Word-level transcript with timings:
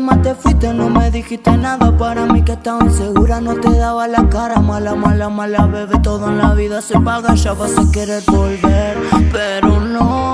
más 0.00 0.22
te 0.22 0.36
fuiste, 0.36 0.72
no 0.72 0.88
me 0.88 1.10
dijiste 1.10 1.56
nada. 1.56 1.96
Para 1.98 2.26
mí 2.26 2.42
que 2.42 2.52
estaba 2.52 2.84
insegura, 2.84 3.40
no 3.40 3.56
te 3.56 3.70
daba 3.76 4.06
la 4.06 4.28
cara. 4.28 4.60
Mala, 4.60 4.94
mala, 4.94 5.28
mala, 5.28 5.66
bebé, 5.66 5.98
todo 5.98 6.28
en 6.28 6.38
la 6.38 6.54
vida 6.54 6.80
se 6.80 6.98
paga. 7.00 7.34
Ya 7.34 7.54
vas 7.54 7.76
a 7.76 7.90
querer 7.90 8.22
volver, 8.28 8.96
pero 9.32 9.80
no 9.80 10.32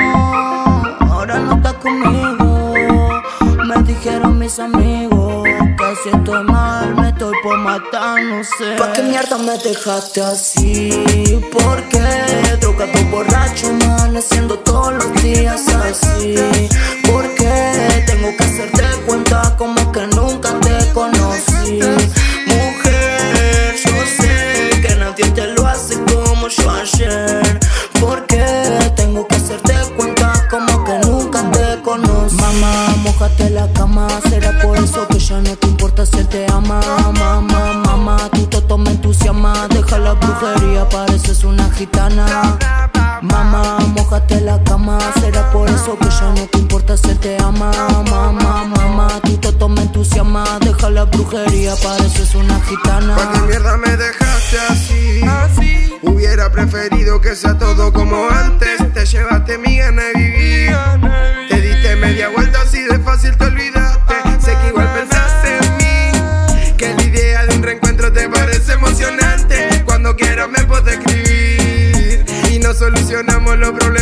Ahora 1.10 1.38
no 1.38 1.54
estás 1.54 1.72
conmigo. 1.74 2.74
Me 3.64 3.82
dijeron 3.84 4.36
mis 4.38 4.58
amigos 4.58 5.44
Que 5.44 5.94
si 6.02 6.08
estoy 6.08 6.44
mal, 6.44 6.94
me 6.96 7.08
estoy 7.08 7.34
por 7.42 7.56
matar, 7.58 8.22
no 8.22 8.44
sé. 8.44 8.76
¿Pa' 8.78 8.92
qué 8.92 9.02
mierda 9.02 9.38
me 9.38 9.56
dejaste 9.56 10.20
así? 10.20 11.40
¿Por 11.50 11.82
qué? 11.88 12.56
Droga, 12.60 12.86
borracho, 13.10 13.68
haciendo 14.18 14.58
todos 14.58 14.92
los 14.92 15.22
días 15.22 15.66
así 15.68 16.34
eso 34.84 35.06
que 35.08 35.18
ya 35.18 35.40
no 35.40 35.56
te 35.56 35.66
importa 35.66 36.06
si 36.06 36.24
te 36.24 36.46
ama 36.52 36.80
Mamá, 37.18 37.72
mamá, 37.84 38.16
tu 38.32 38.46
toto 38.46 38.78
me 38.78 38.90
entusiasma 38.90 39.68
Deja 39.68 39.98
la 39.98 40.14
brujería, 40.14 40.88
pareces 40.88 41.44
una 41.44 41.70
gitana. 41.70 42.58
Mamá, 43.22 43.78
mojate 43.94 44.40
la 44.40 44.62
cama 44.64 44.98
Será 45.20 45.50
por 45.52 45.68
eso 45.68 45.98
que 45.98 46.08
ya 46.08 46.32
no 46.34 46.46
te 46.46 46.58
importa 46.58 46.96
si 46.96 47.14
te 47.16 47.36
ama 47.42 47.70
Mamá, 48.10 48.64
mamá, 48.64 49.08
tu 49.22 49.36
toto 49.36 49.68
me 49.68 49.82
entusiasma 49.82 50.44
Deja 50.60 50.90
la 50.90 51.04
brujería, 51.04 51.74
pareces 51.82 52.34
una 52.34 52.60
gitana. 52.62 53.16
¿Para 53.16 53.32
qué 53.32 53.40
mierda 53.40 53.76
me 53.76 53.96
dejaste 53.96 54.58
así? 54.70 55.20
Hubiera 56.02 56.50
preferido 56.50 57.20
que 57.20 57.34
sea 57.36 57.58
todo 57.58 57.92
como 57.92 58.28
antes. 58.30 58.92
Te 58.94 59.04
llevaste 59.06 59.58
mi 59.58 59.69
solucionamos 73.10 73.58
los 73.58 73.72
problemas 73.72 73.99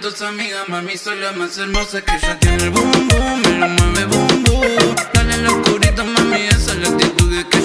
Tus 0.00 0.20
amigas, 0.20 0.68
mami, 0.68 0.96
soy 0.96 1.18
la 1.18 1.32
más 1.32 1.56
hermosa 1.58 2.02
que 2.02 2.12
ya 2.20 2.38
tiene 2.38 2.64
el 2.64 2.70
boom 2.70 3.08
boom, 3.08 3.42
me 3.42 3.58
lo 3.58 3.68
mueve 3.68 4.04
boom 4.04 4.44
boom. 4.44 4.94
Dale 5.14 5.34
en 5.34 5.44
lo 5.44 5.56
oscurito, 5.56 6.04
mami, 6.04 6.42
esa 6.42 6.72
es 6.72 6.78
la 6.78 6.88
actitud 6.88 7.44
que 7.48 7.55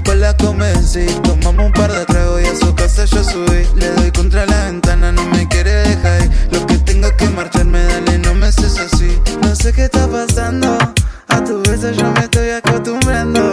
después 0.00 0.18
la 0.18 0.36
convencí. 0.36 1.06
Tomamos 1.22 1.66
un 1.66 1.72
par 1.72 1.92
de 1.92 2.04
tragos 2.06 2.40
y 2.42 2.46
a 2.46 2.56
su 2.56 2.74
casa 2.74 3.04
yo 3.04 3.22
subí. 3.22 3.66
Le 3.76 3.90
doy 3.92 4.10
contra 4.10 4.46
la 4.46 4.64
ventana, 4.66 5.12
no 5.12 5.24
me 5.26 5.46
quiere 5.48 5.72
dejar 5.88 6.22
ir. 6.22 6.30
Lo 6.52 6.66
que 6.66 6.78
tengo 6.78 7.08
que 7.16 7.28
marcharme, 7.28 7.82
dale, 7.84 8.18
no 8.18 8.34
me 8.34 8.50
seas 8.50 8.78
así. 8.78 9.18
No 9.42 9.54
sé 9.54 9.72
qué 9.72 9.84
está 9.84 10.06
pasando, 10.08 10.78
a 11.28 11.44
tu 11.44 11.62
beso 11.62 11.90
yo 11.90 12.10
me 12.12 12.20
estoy 12.20 12.50
acostumbrando. 12.50 13.50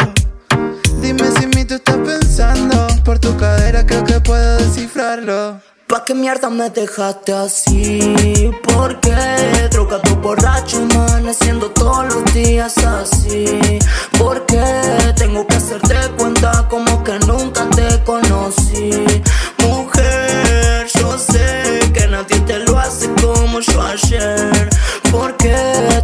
Dime 1.02 1.30
si 1.40 1.46
mí 1.47 1.63
tú 1.63 1.75
estás 1.75 1.97
pensando 1.97 2.88
Por 3.06 3.19
tu 3.19 3.38
cadera 3.38 3.86
creo 3.86 4.03
que 4.03 4.19
puedo 4.19 4.57
descifrarlo. 4.57 5.59
¿Pa' 5.88 6.03
qué 6.03 6.13
mierda 6.13 6.50
me 6.50 6.69
dejaste 6.69 7.34
así? 7.34 8.52
¿Por 8.63 9.00
qué? 9.00 9.16
Tu 9.72 9.86
borracho, 9.86 10.37
Mujer, 19.64 20.86
yo 21.00 21.18
sé 21.18 21.80
que 21.94 22.08
nadie 22.08 22.40
te 22.42 22.60
lo 22.60 22.78
hace 22.78 23.10
como 23.22 23.60
yo 23.60 23.82
ayer 23.82 24.70
¿Por 25.12 25.36
qué? 25.38 25.56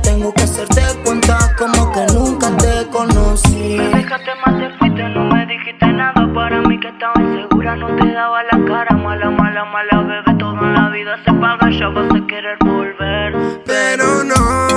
Tengo 0.01 0.33
que 0.33 0.43
hacerte 0.43 0.81
cuenta 1.05 1.37
como 1.57 1.91
que 1.91 2.05
nunca 2.13 2.55
te 2.57 2.87
conocí 2.89 3.77
Me 3.77 3.89
dejaste 3.89 4.31
más 4.45 4.59
te 4.59 4.69
fuiste, 4.77 5.03
no 5.09 5.25
me 5.25 5.45
dijiste 5.45 5.85
nada 5.85 6.27
Para 6.33 6.61
mí 6.61 6.79
que 6.79 6.87
estaba 6.87 7.13
insegura, 7.21 7.75
no 7.75 7.95
te 7.95 8.11
daba 8.11 8.41
la 8.43 8.65
cara 8.65 8.95
Mala, 8.95 9.29
mala, 9.29 9.65
mala, 9.65 10.01
bebé, 10.01 10.37
todo 10.39 10.59
en 10.63 10.73
la 10.73 10.89
vida 10.89 11.15
se 11.25 11.33
paga 11.33 11.69
Ya 11.69 11.89
vas 11.89 12.11
a 12.11 12.27
querer 12.27 12.57
volver 12.61 13.61
Pero 13.65 14.23
no. 14.23 14.72